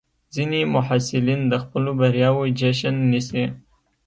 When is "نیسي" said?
3.11-3.45